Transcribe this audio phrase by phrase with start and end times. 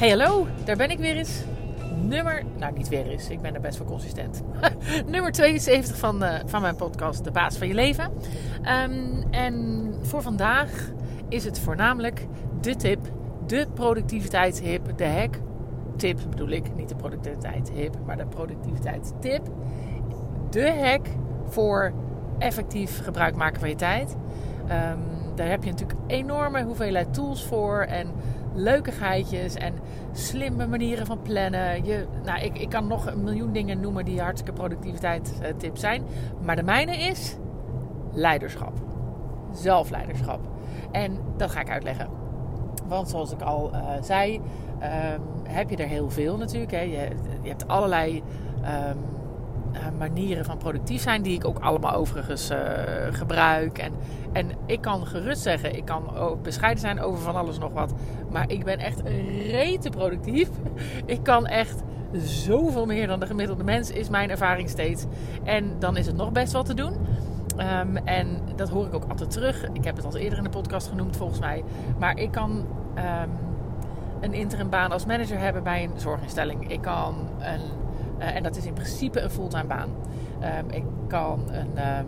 [0.00, 1.42] Hey hallo, daar ben ik weer eens.
[2.02, 4.42] Nummer, nou niet weer eens, ik ben er best wel consistent.
[5.12, 8.12] Nummer 72 van, uh, van mijn podcast De Baas van Je Leven.
[8.84, 10.90] Um, en voor vandaag
[11.28, 12.26] is het voornamelijk
[12.60, 13.00] de tip,
[13.46, 15.34] de productiviteitship, de hack.
[15.96, 19.42] Tip bedoel ik, niet de productiviteitship, maar de productiviteitstip.
[20.50, 21.06] De hack
[21.48, 21.92] voor
[22.38, 24.16] effectief gebruik maken van je tijd.
[24.62, 28.12] Um, daar heb je natuurlijk enorme hoeveelheid tools voor en
[28.54, 29.74] leukigheidjes en
[30.12, 31.84] slimme manieren van plannen.
[31.84, 36.02] Je, nou, ik, ik kan nog een miljoen dingen noemen die hartstikke productiviteitstips zijn.
[36.42, 37.36] Maar de mijne is
[38.12, 38.72] leiderschap.
[39.52, 40.40] Zelfleiderschap.
[40.92, 42.08] En dat ga ik uitleggen.
[42.86, 46.72] Want zoals ik al uh, zei, um, heb je er heel veel natuurlijk.
[46.72, 46.80] Hè.
[46.80, 47.08] Je,
[47.42, 48.22] je hebt allerlei
[48.62, 48.90] uh,
[49.98, 52.58] manieren van productief zijn, die ik ook allemaal overigens uh,
[53.10, 53.78] gebruik.
[53.78, 53.92] En,
[54.32, 56.02] en ik kan gerust zeggen, ik kan
[56.42, 57.94] bescheiden zijn over van alles nog wat.
[58.30, 59.00] Maar ik ben echt
[59.50, 60.48] rete productief.
[61.06, 65.04] Ik kan echt zoveel meer dan de gemiddelde mens, is mijn ervaring steeds.
[65.44, 66.92] En dan is het nog best wat te doen.
[67.58, 69.64] Um, en dat hoor ik ook altijd terug.
[69.72, 71.64] Ik heb het al eerder in de podcast genoemd, volgens mij.
[71.98, 72.50] Maar ik kan
[72.96, 73.30] um,
[74.20, 76.70] een interim baan als manager hebben bij een zorginstelling.
[76.70, 77.60] Ik kan een
[78.20, 79.88] uh, en dat is in principe een fulltime baan.
[80.42, 82.00] Um, ik kan een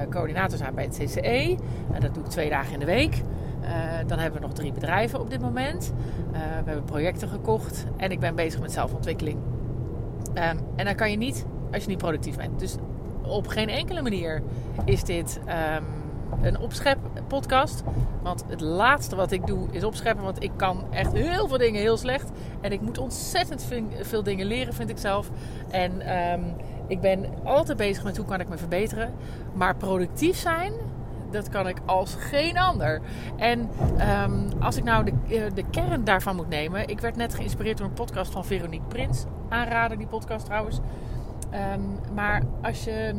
[0.00, 1.56] um, coördinator zijn bij het CCE.
[1.92, 3.22] En dat doe ik twee dagen in de week.
[3.62, 3.68] Uh,
[4.06, 5.92] dan hebben we nog drie bedrijven op dit moment.
[6.30, 6.38] We
[6.70, 7.86] hebben projecten gekocht.
[7.96, 9.38] En ik ben bezig met zelfontwikkeling.
[10.28, 12.58] Um, en dan kan je niet als je niet productief bent.
[12.58, 12.76] Dus
[13.22, 14.42] op geen enkele manier
[14.84, 15.40] is dit
[16.42, 17.82] een opschep podcast.
[18.22, 20.24] Want het laatste wat ik doe is opscheppen.
[20.24, 22.30] Want ik kan echt heel veel dingen heel slecht.
[22.60, 23.68] En ik moet ontzettend
[24.00, 25.30] veel dingen leren, vind ik zelf.
[25.70, 26.54] En um,
[26.86, 29.12] ik ben altijd bezig met hoe kan ik me verbeteren.
[29.52, 30.72] Maar productief zijn,
[31.30, 33.00] dat kan ik als geen ander.
[33.36, 33.70] En
[34.24, 36.88] um, als ik nou de, de, kern daarvan moet nemen.
[36.88, 39.24] Ik werd net geïnspireerd door een podcast van Veronique Prins.
[39.48, 40.80] Aanraden die podcast trouwens.
[41.74, 43.14] Um, maar als je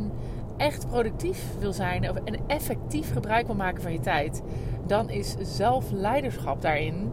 [0.60, 4.42] echt productief wil zijn en effectief gebruik wil maken van je tijd,
[4.86, 7.12] dan is zelfleiderschap daarin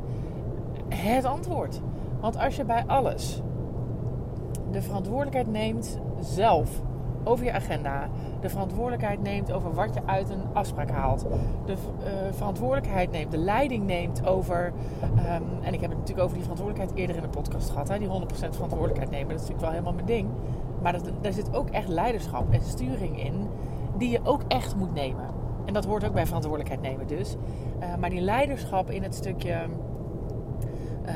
[0.89, 1.81] het antwoord.
[2.21, 3.43] Want als je bij alles
[4.71, 6.81] de verantwoordelijkheid neemt zelf
[7.25, 8.09] over je agenda,
[8.41, 11.27] de verantwoordelijkheid neemt over wat je uit een afspraak haalt,
[11.65, 16.35] de uh, verantwoordelijkheid neemt, de leiding neemt over, um, en ik heb het natuurlijk over
[16.35, 18.11] die verantwoordelijkheid eerder in de podcast gehad, hè, die 100%
[18.51, 20.29] verantwoordelijkheid nemen, dat is natuurlijk wel helemaal mijn ding.
[20.87, 23.49] Maar daar zit ook echt leiderschap en sturing in,
[23.99, 25.27] die je ook echt moet nemen.
[25.65, 27.37] En dat hoort ook bij verantwoordelijkheid nemen dus.
[27.81, 29.63] Uh, maar die leiderschap in het stukje,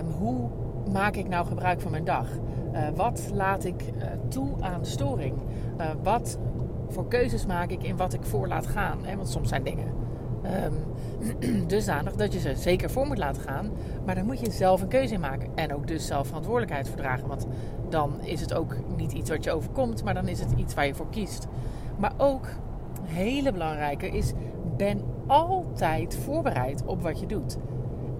[0.01, 0.49] um, hoe
[0.93, 2.27] maak ik nou gebruik van mijn dag?
[2.73, 5.35] Uh, wat laat ik uh, toe aan storing?
[6.03, 6.39] Wat
[6.89, 8.99] voor keuzes maak ik in wat ik voor laat gaan?
[9.05, 9.17] Hè?
[9.17, 9.93] Want soms zijn dingen
[10.53, 10.75] um,
[11.67, 13.71] dusdanig dat je ze zeker voor moet laten gaan.
[14.07, 15.49] Maar dan moet je zelf een keuze in maken.
[15.55, 17.29] En ook dus zelf verantwoordelijkheid voor dragen.
[17.29, 17.47] Want
[17.89, 20.87] dan is het ook niet iets wat je overkomt, maar dan is het iets waar
[20.87, 21.47] je voor kiest.
[21.99, 22.47] Maar ook,
[23.03, 24.33] hele belangrijke is,
[24.77, 27.57] ben altijd voorbereid op wat je doet.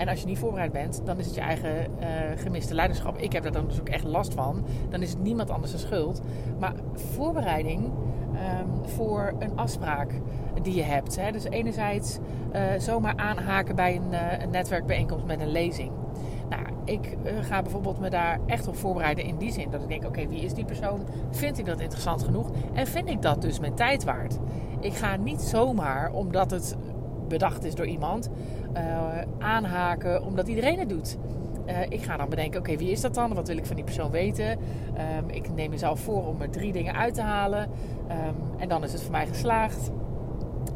[0.01, 2.07] En als je niet voorbereid bent, dan is het je eigen uh,
[2.37, 3.19] gemiste leiderschap.
[3.19, 4.65] Ik heb daar dan dus ook echt last van.
[4.89, 6.21] Dan is het niemand anders de schuld.
[6.59, 10.13] Maar voorbereiding um, voor een afspraak
[10.63, 11.17] die je hebt.
[11.17, 11.33] Hè.
[11.33, 12.19] Dus enerzijds
[12.53, 15.91] uh, zomaar aanhaken bij een, uh, een netwerkbijeenkomst met een lezing.
[16.49, 19.71] Nou, ik ga bijvoorbeeld me daar echt op voorbereiden in die zin.
[19.71, 21.07] Dat ik denk, oké, wie is die persoon?
[21.31, 22.51] Vind ik dat interessant genoeg?
[22.73, 24.39] En vind ik dat dus mijn tijd waard?
[24.81, 26.77] Ik ga niet zomaar, omdat het
[27.31, 28.31] bedacht is door iemand,
[28.77, 28.81] uh,
[29.39, 31.19] aanhaken omdat iedereen het doet.
[31.67, 33.35] Uh, ik ga dan bedenken, oké, wie is dat dan?
[33.35, 34.51] Wat wil ik van die persoon weten?
[34.51, 37.63] Um, ik neem mezelf voor om er drie dingen uit te halen.
[38.11, 39.91] Um, en dan is het voor mij geslaagd.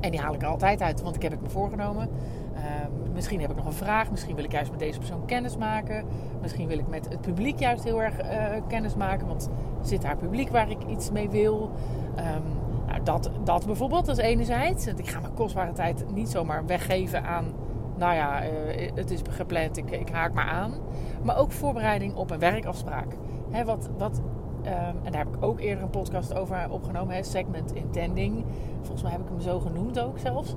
[0.00, 2.09] En die haal ik er altijd uit, want ik heb het me voorgenomen.
[2.54, 4.10] Um, misschien heb ik nog een vraag.
[4.10, 6.04] Misschien wil ik juist met deze persoon kennis maken.
[6.41, 9.26] Misschien wil ik met het publiek juist heel erg uh, kennis maken.
[9.26, 9.48] Want
[9.82, 11.70] zit daar publiek waar ik iets mee wil?
[12.94, 14.87] Nou, dat, dat bijvoorbeeld, dat is enerzijds.
[14.87, 17.44] Ik ga mijn kostbare tijd niet zomaar weggeven aan...
[17.96, 18.50] Nou ja, uh,
[18.94, 20.73] het is gepland, ik, ik, haak maar aan.
[21.23, 23.17] Maar ook voorbereiding op een werkafspraak.
[23.64, 24.20] Wat, wat,
[24.64, 27.25] um, en daar heb ik ook eerder een podcast over opgenomen.
[27.25, 28.44] Segment intending.
[28.81, 30.55] Volgens mij heb ik hem zo genoemd ook zelfs.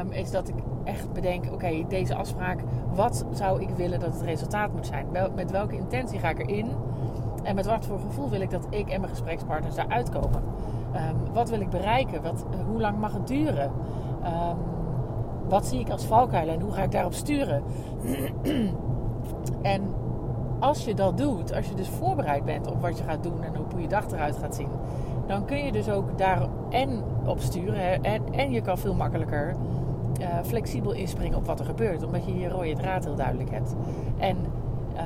[0.00, 0.54] Um, is dat ik
[0.84, 2.60] echt bedenk, oké, deze afspraak...
[2.94, 5.06] Wat zou ik willen dat het resultaat moet zijn?
[5.34, 6.70] Met welke intentie ga ik erin?
[7.42, 10.42] En met wat voor gevoel wil ik dat ik en mijn gesprekspartners daar uitkomen?
[10.94, 12.22] Um, wat wil ik bereiken?
[12.22, 13.70] Wat, hoe lang mag het duren?
[14.24, 14.56] Um,
[15.48, 17.62] wat zie ik als valkuilen en hoe ga ik daarop sturen?
[19.62, 19.82] en
[20.58, 23.52] als je dat doet, als je dus voorbereid bent op wat je gaat doen en
[23.72, 24.68] hoe je dag eruit gaat zien,
[25.26, 29.54] dan kun je dus ook daar en op sturen en, en je kan veel makkelijker
[30.20, 33.74] uh, flexibel inspringen op wat er gebeurt, omdat je je rode draad heel duidelijk hebt.
[34.18, 34.36] En
[34.94, 35.02] uh,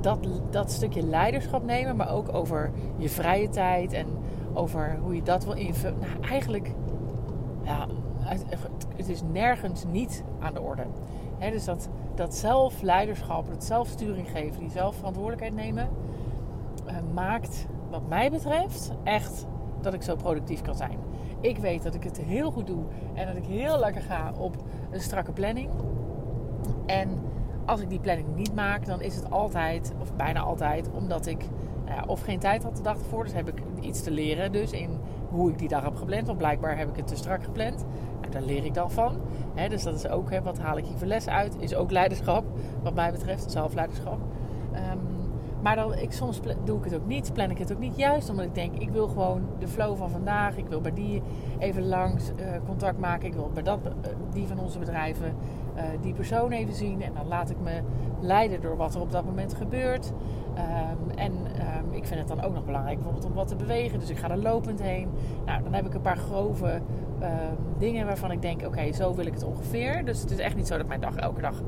[0.00, 0.18] dat,
[0.50, 4.06] dat stukje leiderschap nemen, maar ook over je vrije tijd en
[4.54, 5.98] over hoe je dat wil invullen.
[5.98, 6.74] Nou, eigenlijk,
[7.62, 7.86] ja,
[8.96, 10.86] het is nergens niet aan de orde.
[11.38, 15.88] dus dat, dat zelfleiderschap, het zelfsturing geven, die zelfverantwoordelijkheid nemen,
[16.86, 19.46] uh, maakt, wat mij betreft, echt
[19.80, 20.98] dat ik zo productief kan zijn.
[21.40, 22.84] Ik weet dat ik het heel goed doe
[23.14, 24.56] en dat ik heel lekker ga op
[24.90, 25.70] een strakke planning.
[26.86, 27.08] En
[27.64, 31.48] als ik die planning niet maak, dan is het altijd, of bijna altijd, omdat ik
[31.84, 33.24] nou ja, of geen tijd had de dag ervoor.
[33.24, 34.98] Dus heb ik iets te leren dus in
[35.30, 36.26] hoe ik die dag heb gepland.
[36.26, 37.84] Want blijkbaar heb ik het te strak gepland.
[38.20, 39.20] Nou, daar leer ik dan van.
[39.68, 41.56] dus dat is ook, wat haal ik hier voor les uit?
[41.58, 42.44] Is ook leiderschap,
[42.82, 44.18] wat mij betreft, zelfleiderschap.
[44.72, 45.13] Um,
[45.64, 48.30] maar dan, ik, soms doe ik het ook niet, plan ik het ook niet juist.
[48.30, 50.56] Omdat ik denk, ik wil gewoon de flow van vandaag.
[50.56, 51.22] Ik wil bij die
[51.58, 53.26] even langs uh, contact maken.
[53.26, 53.90] Ik wil bij dat, uh,
[54.32, 55.34] die van onze bedrijven
[55.76, 57.02] uh, die persoon even zien.
[57.02, 57.80] En dan laat ik me
[58.20, 60.12] leiden door wat er op dat moment gebeurt.
[60.56, 63.98] Um, en um, ik vind het dan ook nog belangrijk bijvoorbeeld om wat te bewegen.
[63.98, 65.08] Dus ik ga er lopend heen.
[65.46, 66.80] Nou, dan heb ik een paar grove
[67.22, 67.30] um,
[67.78, 70.04] dingen waarvan ik denk, oké, zo wil ik het ongeveer.
[70.04, 71.62] Dus het is echt niet zo dat mijn dag elke dag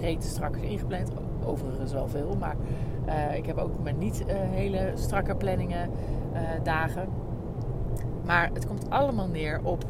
[0.00, 1.10] reet strak ingepland
[1.44, 2.36] overigens wel veel.
[2.38, 2.56] Maar
[3.06, 5.90] uh, ik heb ook met niet uh, hele strakke planningen
[6.32, 7.08] uh, dagen.
[8.24, 9.84] Maar het komt allemaal neer op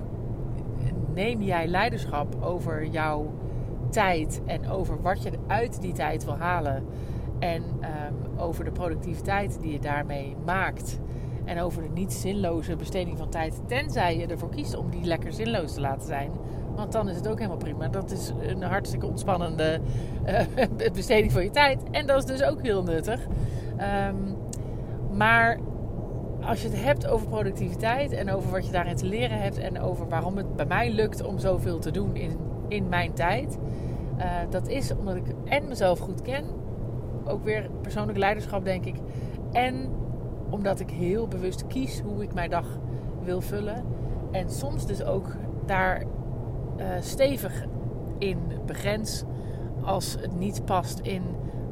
[1.15, 3.33] neem jij leiderschap over jouw
[3.91, 6.85] tijd en over wat je uit die tijd wil halen.
[7.39, 11.01] En um, over de productiviteit die je daarmee maakt.
[11.45, 13.61] En over de niet zinloze besteding van tijd.
[13.67, 16.31] Tenzij je ervoor kiest om die lekker zinloos te laten zijn.
[16.77, 17.89] Want dan is het ook helemaal prima.
[17.89, 19.81] Dat is een hartstikke ontspannende
[20.27, 21.83] uh, besteding van je tijd.
[21.91, 23.21] En dat is dus ook heel nuttig.
[24.09, 24.37] Um,
[25.17, 25.59] maar
[26.41, 29.81] als je het hebt over productiviteit en over wat je daarin te leren hebt en
[29.81, 32.39] over waarom het bij mij lukt om zoveel te doen in,
[32.69, 33.59] in mijn tijd,
[34.19, 36.45] uh, dat is omdat ik en mezelf goed ken,
[37.25, 38.97] ook weer persoonlijk leiderschap denk ik,
[39.53, 39.89] en
[40.51, 42.67] omdat ik heel bewust kies hoe ik mijn dag
[43.23, 43.85] wil vullen
[44.31, 45.37] en soms dus ook
[45.67, 46.03] daar
[46.77, 47.65] uh, stevig
[48.19, 49.25] in begrens
[49.85, 51.23] als het niet past in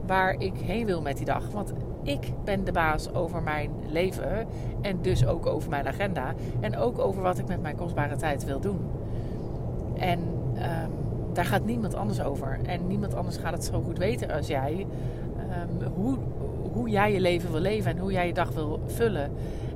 [0.07, 1.51] waar ik heen wil met die dag.
[1.51, 1.73] Want
[2.03, 4.47] ik ben de baas over mijn leven
[4.81, 8.45] en dus ook over mijn agenda en ook over wat ik met mijn kostbare tijd
[8.45, 8.79] wil doen.
[9.99, 10.19] En
[10.57, 10.91] um,
[11.33, 12.59] daar gaat niemand anders over.
[12.67, 14.87] En niemand anders gaat het zo goed weten als jij.
[15.83, 16.17] Um, hoe,
[16.73, 19.31] hoe jij je leven wil leven en hoe jij je dag wil vullen.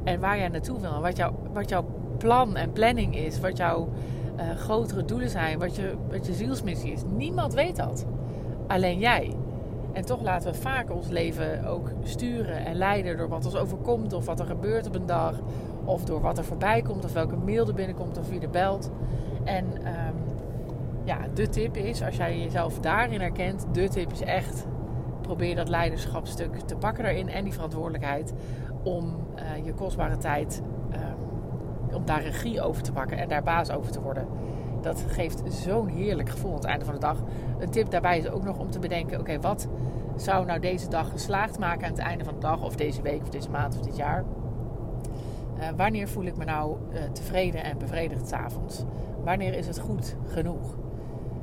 [0.04, 0.94] En waar jij naartoe wil.
[0.94, 1.84] En wat, wat jouw
[2.18, 3.40] plan en planning is.
[3.40, 3.88] Wat jouw
[4.40, 7.02] uh, grotere doelen zijn, wat je, wat je zielsmissie is.
[7.16, 8.06] Niemand weet dat.
[8.66, 9.34] Alleen jij.
[9.92, 14.12] En toch laten we vaak ons leven ook sturen en leiden door wat ons overkomt,
[14.12, 15.40] of wat er gebeurt op een dag,
[15.84, 18.90] of door wat er voorbij komt, of welke mail er binnenkomt, of wie er belt.
[19.44, 20.14] En um,
[21.04, 24.66] ja, de tip is, als jij jezelf daarin herkent, de tip is echt
[25.20, 28.32] probeer dat leiderschapstuk te pakken daarin en die verantwoordelijkheid
[28.82, 30.62] om uh, je kostbare tijd
[31.96, 34.26] om daar regie over te pakken en daar baas over te worden.
[34.80, 37.22] Dat geeft zo'n heerlijk gevoel aan het einde van de dag.
[37.58, 39.68] Een tip daarbij is ook nog om te bedenken: oké, wat
[40.16, 43.22] zou nou deze dag geslaagd maken aan het einde van de dag, of deze week,
[43.22, 44.24] of deze maand, of dit jaar?
[45.58, 48.84] Uh, wanneer voel ik me nou uh, tevreden en bevredigd s'avonds?
[49.24, 50.76] Wanneer is het goed genoeg?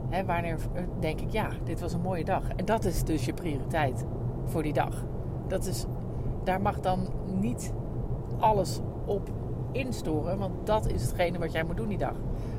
[0.10, 2.43] Hè, wanneer eh, denk ik, ja, dit was een mooie dag.
[2.55, 4.05] En dat is dus je prioriteit
[4.45, 5.05] voor die dag.
[5.48, 5.86] Dat is,
[6.43, 7.07] daar mag dan
[7.39, 7.74] niet
[8.39, 9.29] alles op
[9.73, 10.37] instoren.
[10.37, 12.15] Want dat is hetgene wat jij moet doen die dag.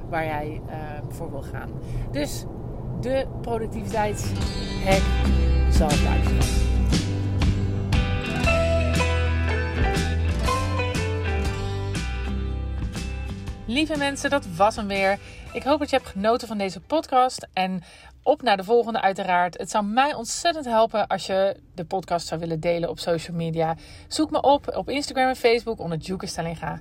[0.09, 0.75] Waar jij uh,
[1.09, 1.71] voor wil gaan.
[2.11, 2.45] Dus
[3.01, 5.03] de productiviteitshack
[5.71, 6.63] zelfleiderschap.
[13.67, 15.19] Lieve mensen, dat was hem weer.
[15.53, 17.49] Ik hoop dat je hebt genoten van deze podcast.
[17.53, 17.83] En
[18.23, 19.59] op naar de volgende uiteraard.
[19.59, 23.77] Het zou mij ontzettend helpen als je de podcast zou willen delen op social media.
[24.09, 26.81] Zoek me op op Instagram en Facebook onder Juke Stellinga.